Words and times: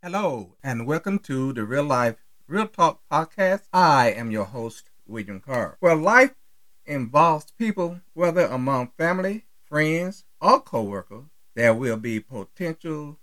Hello, 0.00 0.54
and 0.62 0.86
welcome 0.86 1.18
to 1.18 1.52
the 1.52 1.64
Real 1.64 1.82
Life 1.82 2.24
Real 2.46 2.68
Talk 2.68 3.00
podcast. 3.10 3.62
I 3.72 4.12
am 4.12 4.30
your 4.30 4.44
host, 4.44 4.90
William 5.08 5.40
Carr. 5.40 5.76
Well, 5.80 5.96
life 5.96 6.36
involves 6.86 7.50
people, 7.58 8.00
whether 8.14 8.42
among 8.42 8.92
family, 8.96 9.46
friends, 9.68 10.24
or 10.40 10.60
co-workers, 10.60 11.24
there 11.56 11.74
will 11.74 11.96
be 11.96 12.20
potential 12.20 13.18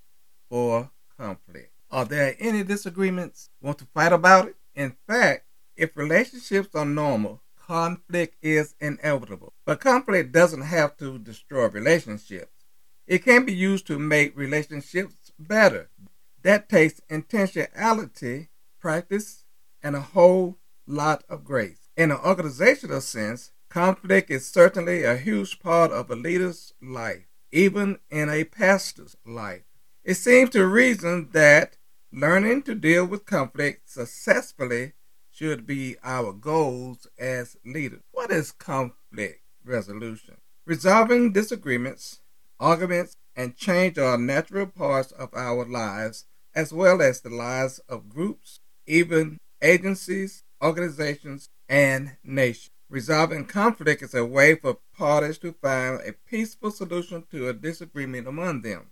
for 0.49 0.91
conflict. 1.17 1.71
Are 1.91 2.03
there 2.03 2.35
any 2.39 2.61
disagreements? 2.61 3.49
Want 3.61 3.77
to 3.77 3.85
fight 3.85 4.11
about 4.11 4.49
it? 4.49 4.57
In 4.75 4.97
fact, 5.07 5.45
if 5.77 5.95
relationships 5.95 6.75
are 6.75 6.83
normal, 6.83 7.41
conflict 7.57 8.35
is 8.41 8.75
inevitable. 8.81 9.53
But 9.63 9.79
conflict 9.79 10.33
doesn't 10.33 10.63
have 10.63 10.97
to 10.97 11.19
destroy 11.19 11.69
relationships. 11.69 12.65
It 13.07 13.23
can 13.23 13.45
be 13.45 13.53
used 13.53 13.87
to 13.87 13.97
make 13.97 14.35
relationships 14.35 15.31
better. 15.39 15.89
That 16.45 16.69
takes 16.69 17.01
intentionality, 17.09 18.49
practice, 18.79 19.45
and 19.81 19.95
a 19.95 20.01
whole 20.01 20.59
lot 20.85 21.23
of 21.27 21.43
grace. 21.43 21.89
In 21.97 22.11
an 22.11 22.19
organizational 22.23 23.01
sense, 23.01 23.49
conflict 23.67 24.29
is 24.29 24.45
certainly 24.45 25.03
a 25.03 25.17
huge 25.17 25.59
part 25.59 25.89
of 25.91 26.11
a 26.11 26.15
leader's 26.15 26.71
life, 26.79 27.25
even 27.51 27.97
in 28.11 28.29
a 28.29 28.43
pastor's 28.43 29.15
life. 29.25 29.63
It 30.03 30.17
seems 30.17 30.51
to 30.51 30.67
reason 30.67 31.29
that 31.31 31.77
learning 32.13 32.61
to 32.63 32.75
deal 32.75 33.07
with 33.07 33.25
conflict 33.25 33.89
successfully 33.89 34.93
should 35.31 35.65
be 35.65 35.95
our 36.03 36.31
goals 36.31 37.07
as 37.17 37.57
leaders. 37.65 38.03
What 38.11 38.29
is 38.29 38.51
conflict 38.51 39.41
resolution? 39.63 40.37
Resolving 40.67 41.33
disagreements, 41.33 42.19
arguments, 42.59 43.17
and 43.35 43.57
change 43.57 43.97
are 43.97 44.15
natural 44.15 44.67
parts 44.67 45.11
of 45.11 45.33
our 45.33 45.65
lives 45.65 46.25
as 46.55 46.73
well 46.73 47.01
as 47.01 47.21
the 47.21 47.29
lives 47.29 47.79
of 47.89 48.09
groups, 48.09 48.61
even 48.87 49.37
agencies, 49.61 50.43
organizations, 50.63 51.49
and 51.67 52.17
nations. 52.23 52.71
Resolving 52.89 53.45
conflict 53.45 54.01
is 54.03 54.13
a 54.13 54.23
way 54.23 54.55
for 54.55 54.77
parties 54.97 55.37
to 55.39 55.51
find 55.53 55.99
a 56.01 56.13
peaceful 56.13 56.71
solution 56.71 57.25
to 57.31 57.49
a 57.49 57.53
disagreement 57.53 58.27
among 58.27 58.61
them. 58.61 58.87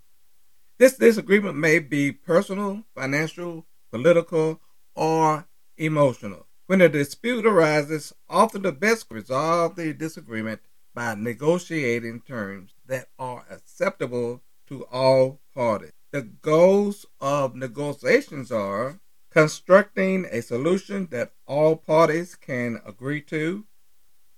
This 0.79 0.97
disagreement 0.97 1.55
may 1.55 1.79
be 1.79 2.11
personal, 2.11 2.83
financial, 2.95 3.65
political, 3.91 4.59
or 4.95 5.47
emotional. 5.77 6.47
When 6.65 6.81
a 6.81 6.89
dispute 6.89 7.45
arises, 7.45 8.13
often 8.27 8.63
the 8.63 8.71
best 8.71 9.05
resolve 9.11 9.75
the 9.75 9.93
disagreement 9.93 10.61
by 10.95 11.15
negotiating 11.15 12.21
terms 12.21 12.73
that 12.87 13.09
are 13.19 13.45
acceptable 13.49 14.41
to 14.67 14.85
all 14.91 15.39
parties. 15.53 15.91
The 16.13 16.21
goals 16.21 17.07
of 17.19 17.55
negotiations 17.55 18.51
are 18.51 18.99
constructing 19.31 20.27
a 20.29 20.43
solution 20.43 21.07
that 21.07 21.33
all 21.47 21.75
parties 21.75 22.35
can 22.35 22.79
agree 22.85 23.19
to, 23.21 23.65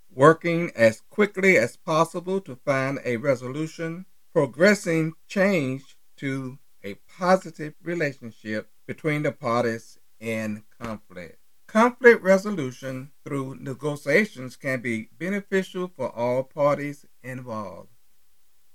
working 0.09 0.71
as 0.73 1.01
quickly 1.09 1.57
as 1.57 1.75
possible 1.75 2.39
to 2.39 2.55
find 2.55 2.99
a 3.03 3.17
resolution, 3.17 4.05
progressing 4.31 5.15
change 5.27 5.97
to 6.15 6.59
a 6.81 6.93
positive 7.19 7.73
relationship 7.83 8.69
between 8.87 9.23
the 9.23 9.33
parties 9.33 9.99
in 10.17 10.63
conflict. 10.81 11.39
Conflict 11.67 12.23
resolution 12.23 13.11
through 13.25 13.55
negotiations 13.55 14.55
can 14.55 14.79
be 14.79 15.09
beneficial 15.19 15.89
for 15.89 16.09
all 16.15 16.41
parties 16.41 17.05
involved. 17.21 17.89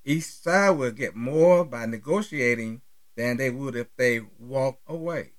Each 0.04 0.24
side 0.24 0.72
will 0.72 0.90
get 0.90 1.16
more 1.16 1.64
by 1.64 1.86
negotiating 1.86 2.82
than 3.16 3.36
they 3.36 3.50
would 3.50 3.76
if 3.76 3.88
they 3.96 4.20
walked 4.38 4.82
away. 4.86 5.32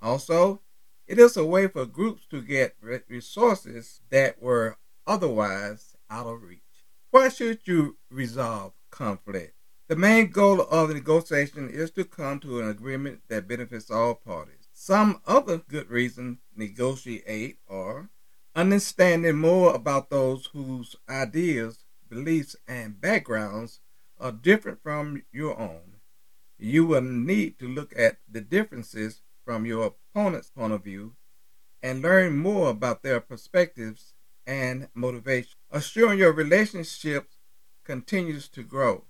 Also, 0.00 0.60
it 1.06 1.18
is 1.18 1.36
a 1.36 1.44
way 1.44 1.66
for 1.66 1.86
groups 1.86 2.26
to 2.26 2.40
get 2.40 2.76
resources 3.08 4.00
that 4.10 4.40
were 4.40 4.76
otherwise 5.06 5.96
out 6.10 6.26
of 6.26 6.42
reach. 6.42 6.60
Why 7.10 7.28
should 7.28 7.66
you 7.66 7.98
resolve 8.10 8.72
conflict? 8.90 9.54
The 9.86 9.96
main 9.96 10.30
goal 10.30 10.62
of 10.62 10.88
the 10.88 10.94
negotiation 10.94 11.68
is 11.68 11.90
to 11.92 12.04
come 12.04 12.40
to 12.40 12.58
an 12.60 12.68
agreement 12.68 13.20
that 13.28 13.46
benefits 13.46 13.90
all 13.90 14.14
parties. 14.14 14.68
Some 14.72 15.20
other 15.26 15.58
good 15.58 15.90
reasons 15.90 16.38
negotiate 16.56 17.58
are 17.68 18.08
understanding 18.54 19.36
more 19.36 19.74
about 19.74 20.10
those 20.10 20.46
whose 20.46 20.96
ideas, 21.08 21.84
beliefs, 22.08 22.56
and 22.66 23.00
backgrounds 23.00 23.80
are 24.18 24.32
different 24.32 24.82
from 24.82 25.22
your 25.32 25.58
own. 25.58 25.93
You 26.64 26.86
will 26.86 27.02
need 27.02 27.58
to 27.58 27.68
look 27.68 27.92
at 27.94 28.20
the 28.26 28.40
differences 28.40 29.20
from 29.44 29.66
your 29.66 29.84
opponent's 29.84 30.48
point 30.48 30.72
of 30.72 30.82
view 30.82 31.14
and 31.82 32.00
learn 32.00 32.38
more 32.38 32.70
about 32.70 33.02
their 33.02 33.20
perspectives 33.20 34.14
and 34.46 34.88
motivation. 34.94 35.52
Assuring 35.70 36.20
your 36.20 36.32
relationship 36.32 37.28
continues 37.84 38.48
to 38.48 38.62
grow. 38.62 39.04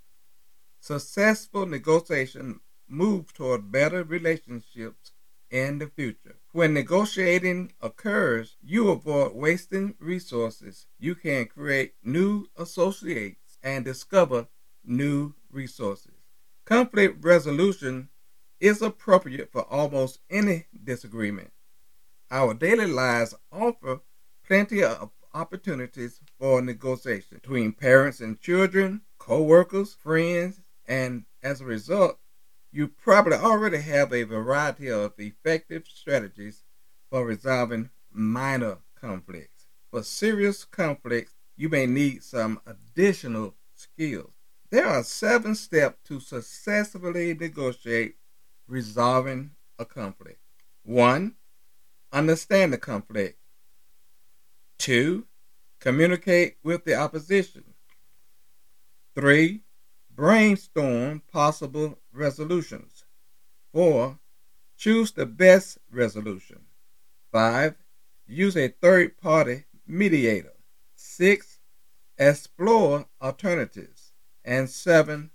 Successful 0.80 1.64
negotiation 1.64 2.58
moves 2.88 3.32
toward 3.32 3.70
better 3.70 4.02
relationships 4.02 5.12
in 5.48 5.78
the 5.78 5.86
future. 5.86 6.40
When 6.50 6.74
negotiating 6.74 7.74
occurs, 7.80 8.56
you 8.64 8.88
avoid 8.88 9.32
wasting 9.32 9.94
resources. 10.00 10.88
You 10.98 11.14
can 11.14 11.46
create 11.46 11.94
new 12.02 12.48
associates 12.56 13.58
and 13.62 13.84
discover 13.84 14.48
new 14.84 15.34
resources. 15.52 16.13
Conflict 16.64 17.22
resolution 17.22 18.08
is 18.58 18.80
appropriate 18.80 19.52
for 19.52 19.62
almost 19.70 20.20
any 20.30 20.64
disagreement. 20.82 21.50
Our 22.30 22.54
daily 22.54 22.86
lives 22.86 23.34
offer 23.52 24.00
plenty 24.46 24.82
of 24.82 25.10
opportunities 25.34 26.20
for 26.38 26.62
negotiation 26.62 27.38
between 27.42 27.72
parents 27.72 28.20
and 28.20 28.40
children, 28.40 29.02
co-workers, 29.18 29.92
friends, 29.92 30.60
and 30.86 31.24
as 31.42 31.60
a 31.60 31.66
result, 31.66 32.18
you 32.72 32.88
probably 32.88 33.36
already 33.36 33.78
have 33.78 34.12
a 34.12 34.24
variety 34.24 34.90
of 34.90 35.12
effective 35.18 35.86
strategies 35.86 36.64
for 37.10 37.26
resolving 37.26 37.90
minor 38.10 38.78
conflicts. 38.98 39.66
For 39.90 40.02
serious 40.02 40.64
conflicts, 40.64 41.34
you 41.56 41.68
may 41.68 41.86
need 41.86 42.22
some 42.22 42.60
additional 42.66 43.54
skills. 43.74 44.33
There 44.74 44.88
are 44.88 45.04
seven 45.04 45.54
steps 45.54 45.98
to 46.08 46.18
successfully 46.18 47.32
negotiate 47.32 48.16
resolving 48.66 49.52
a 49.78 49.84
conflict. 49.84 50.40
One, 50.82 51.36
understand 52.12 52.72
the 52.72 52.78
conflict. 52.78 53.38
Two, 54.76 55.28
communicate 55.78 56.56
with 56.64 56.84
the 56.84 56.96
opposition. 56.96 57.62
Three, 59.14 59.60
brainstorm 60.12 61.22
possible 61.32 62.00
resolutions. 62.12 63.04
Four, 63.72 64.18
choose 64.76 65.12
the 65.12 65.24
best 65.24 65.78
resolution. 65.88 66.62
Five, 67.30 67.76
use 68.26 68.56
a 68.56 68.74
third 68.82 69.18
party 69.18 69.66
mediator. 69.86 70.54
Six, 70.96 71.60
explore 72.18 73.06
alternatives 73.22 73.93
and 74.44 74.68
seven, 74.68 75.30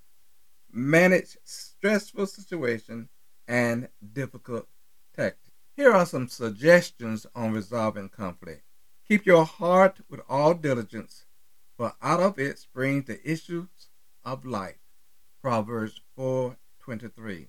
manage 0.72 1.36
stressful 1.44 2.26
situations 2.26 3.08
and 3.48 3.88
difficult 4.12 4.68
tactics. 5.16 5.50
Here 5.74 5.92
are 5.92 6.06
some 6.06 6.28
suggestions 6.28 7.26
on 7.34 7.52
resolving 7.52 8.08
conflict. 8.08 8.62
Keep 9.08 9.26
your 9.26 9.44
heart 9.44 10.00
with 10.08 10.20
all 10.28 10.54
diligence, 10.54 11.24
for 11.76 11.94
out 12.00 12.20
of 12.20 12.38
it 12.38 12.58
spring 12.58 13.02
the 13.02 13.18
issues 13.28 13.68
of 14.24 14.44
life. 14.44 14.78
Proverbs 15.42 16.00
4:23. 16.16 17.48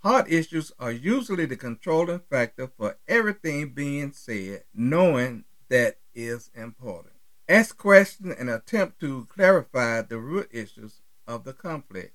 Heart 0.00 0.30
issues 0.30 0.70
are 0.78 0.92
usually 0.92 1.46
the 1.46 1.56
controlling 1.56 2.20
factor 2.20 2.68
for 2.68 2.96
everything 3.08 3.70
being 3.70 4.12
said, 4.12 4.64
knowing 4.72 5.44
that 5.68 5.98
is 6.14 6.50
important. 6.54 7.15
Ask 7.48 7.76
questions 7.76 8.34
and 8.38 8.50
attempt 8.50 8.98
to 9.00 9.26
clarify 9.26 10.02
the 10.02 10.18
root 10.18 10.48
issues 10.50 11.00
of 11.28 11.44
the 11.44 11.52
conflict. 11.52 12.12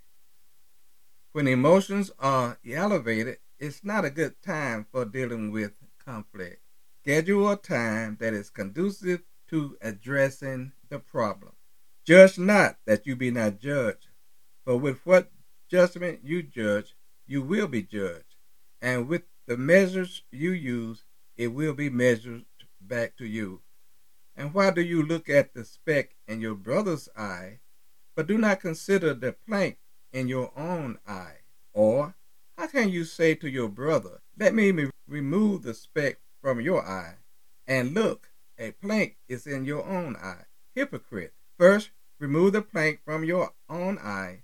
When 1.31 1.48
emotions 1.48 2.12
are 2.19 2.60
elevated, 2.69 3.38
it's 3.57 3.81
not 3.81 4.04
a 4.04 4.10
good 4.10 4.42
time 4.42 4.86
for 4.92 5.06
dealing 5.06 5.51
with 5.51 5.72
conflict. 6.04 6.62
Schedule 7.01 7.50
a 7.50 7.56
time 7.56 8.18
that 8.19 8.33
is 8.33 8.50
conducive 8.50 9.22
to 9.48 9.78
addressing 9.81 10.74
the 10.89 11.00
problem. 11.00 11.54
Judge 12.04 12.38
not 12.38 12.77
that 12.86 13.07
you 13.07 13.16
be 13.16 13.31
not 13.31 13.60
judged, 13.60 14.07
for 14.66 14.75
with 14.75 15.06
what 15.06 15.31
judgment 15.69 16.19
you 16.24 16.44
judge, 16.44 16.94
you 17.25 17.42
will 17.42 17.68
be 17.68 17.84
judged, 17.84 18.36
and 18.81 19.07
with 19.07 19.24
the 19.45 19.56
measures 19.56 20.24
you 20.31 20.51
use, 20.51 21.06
it 21.38 21.48
will 21.48 21.74
be 21.74 21.89
measured 21.89 22.44
back 22.81 23.16
to 23.16 23.25
you. 23.25 23.62
And 24.36 24.54
why 24.54 24.72
do 24.72 24.81
you 24.81 25.04
look 25.04 25.30
at 25.30 25.54
the 25.54 25.66
speck 25.66 26.16
in 26.28 26.42
your 26.42 26.56
brother's 26.56 27.10
eye, 27.18 27.60
but 28.16 28.28
do 28.28 28.38
not 28.38 28.62
consider 28.62 29.13
the 29.13 29.33
plank 29.33 29.78
in 30.12 30.28
your 30.28 30.51
own 30.57 31.00
eye? 31.07 31.38
Or 31.74 32.16
How 32.57 32.68
can 32.68 32.89
you 32.89 33.06
say 33.06 33.36
to 33.36 33.50
your 33.50 33.69
brother, 33.69 34.22
Let 34.38 34.54
me 34.54 34.89
remove 35.07 35.63
the 35.63 35.74
speck 35.74 36.19
from 36.42 36.62
your 36.62 36.86
eye, 36.86 37.18
and 37.68 37.94
look, 37.94 38.30
a 38.57 38.72
plank 38.72 39.18
is 39.28 39.48
in 39.48 39.66
your 39.66 39.86
own 39.86 40.16
eye? 40.16 40.45
Hypocrite! 40.75 41.34
First, 41.57 41.92
remove 42.19 42.54
the 42.54 42.62
plank 42.62 43.01
from 43.04 43.24
your 43.24 43.54
own 43.69 43.98
eye, 44.00 44.44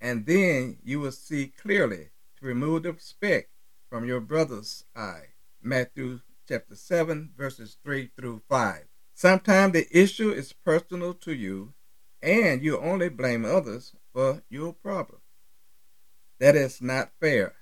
and 0.00 0.26
then 0.26 0.78
you 0.84 1.00
will 1.00 1.12
see 1.12 1.48
clearly 1.48 2.10
to 2.38 2.46
remove 2.46 2.84
the 2.84 2.96
speck 2.98 3.48
from 3.88 4.04
your 4.04 4.20
brother's 4.20 4.84
eye. 4.94 5.28
Matthew 5.62 6.20
chapter 6.48 6.76
7, 6.76 7.30
verses 7.36 7.76
3 7.82 8.10
through 8.16 8.42
5. 8.48 8.84
Sometimes 9.18 9.72
the 9.72 9.88
issue 9.98 10.30
is 10.30 10.52
personal 10.52 11.14
to 11.14 11.32
you, 11.32 11.72
and 12.20 12.62
you 12.62 12.78
only 12.78 13.08
blame 13.08 13.46
others 13.46 13.94
for 14.12 14.42
your 14.50 14.74
problem. 14.74 15.22
That 16.38 16.54
is 16.54 16.82
not 16.82 17.12
fair, 17.18 17.54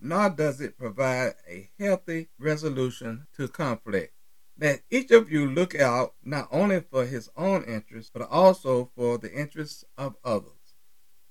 nor 0.00 0.30
does 0.30 0.60
it 0.60 0.78
provide 0.78 1.34
a 1.48 1.68
healthy 1.80 2.28
resolution 2.38 3.26
to 3.36 3.48
conflict. 3.48 4.12
Let 4.56 4.82
each 4.88 5.10
of 5.10 5.32
you 5.32 5.50
look 5.50 5.74
out 5.74 6.14
not 6.22 6.46
only 6.52 6.78
for 6.78 7.04
his 7.04 7.28
own 7.36 7.64
interests, 7.64 8.12
but 8.14 8.28
also 8.30 8.92
for 8.94 9.18
the 9.18 9.32
interests 9.32 9.84
of 9.98 10.14
others. 10.22 10.76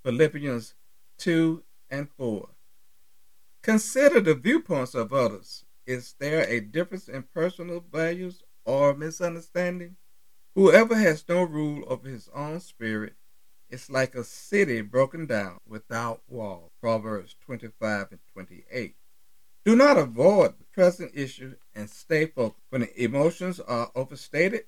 Philippians 0.04 0.74
2 1.20 1.64
and 1.90 2.10
4. 2.18 2.50
Consider 3.62 4.20
the 4.20 4.36
viewpoints 4.36 4.94
of 4.94 5.14
others. 5.14 5.64
Is 5.86 6.16
there 6.20 6.46
a 6.50 6.60
difference 6.60 7.08
in 7.08 7.24
personal 7.34 7.80
values 7.80 8.44
or 8.70 8.94
misunderstanding? 8.94 9.96
Whoever 10.54 10.96
has 10.96 11.24
no 11.28 11.44
rule 11.44 11.84
over 11.88 12.08
his 12.08 12.30
own 12.36 12.60
spirit 12.60 13.16
is 13.70 13.90
like 13.90 14.14
a 14.16 14.24
city 14.24 14.82
broken 14.82 15.26
down 15.26 15.58
without 15.68 16.22
walls. 16.28 16.72
Proverbs 16.82 17.36
25 17.44 18.08
and 18.12 18.20
28. 18.34 18.96
Do 19.66 19.76
not 19.76 19.98
avoid 19.98 20.58
the 20.58 20.66
present 20.66 21.12
issue 21.14 21.56
and 21.74 21.90
stay 21.90 22.28
focused. 22.28 22.66
When 22.70 22.82
the 22.82 23.04
emotions 23.04 23.60
are 23.60 23.92
overstated, 23.96 24.58